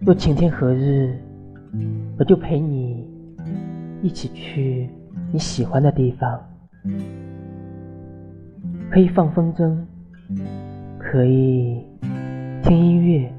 [0.00, 1.18] 若晴天何日，
[2.18, 3.08] 我就陪你
[4.02, 4.88] 一起去
[5.32, 6.40] 你喜欢的地方，
[8.90, 9.76] 可以放风筝，
[10.98, 11.82] 可以
[12.62, 13.32] 听音乐，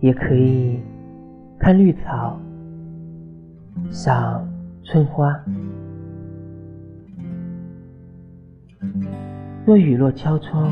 [0.00, 0.80] 也可以
[1.58, 2.40] 看绿草，
[3.90, 4.48] 赏
[4.82, 5.40] 春花。
[9.64, 10.70] 若雨落敲窗，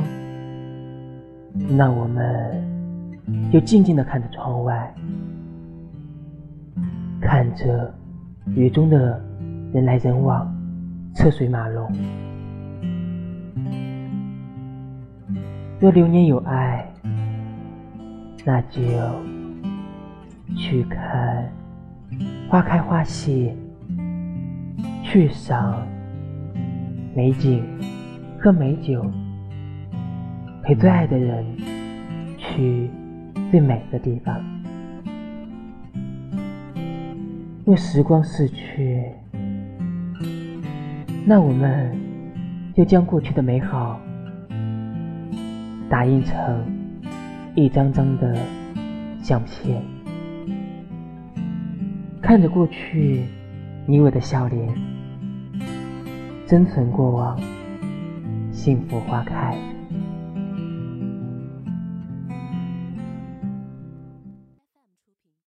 [1.55, 4.95] 那我们就静静地看着窗外，
[7.21, 7.95] 看着
[8.55, 9.23] 雨中的
[9.73, 10.53] 人来人往，
[11.15, 11.91] 车水马龙。
[15.81, 16.85] 若流年有爱，
[18.45, 18.81] 那就
[20.57, 21.49] 去看
[22.49, 23.55] 花开花谢，
[25.03, 25.87] 去赏
[27.15, 27.65] 美景。
[28.41, 29.03] 喝美酒，
[30.65, 31.45] 陪最爱的人
[32.39, 32.89] 去
[33.51, 34.43] 最美的地方。
[37.67, 39.05] 若时光逝去，
[41.27, 41.95] 那我们
[42.75, 44.01] 就将过去的美好
[45.91, 46.65] 打印成
[47.55, 48.35] 一张张的
[49.23, 49.83] 相片，
[52.23, 53.27] 看着过去
[53.87, 54.75] 你我的笑脸，
[56.47, 57.39] 珍存过往。
[58.51, 59.55] 幸福花开。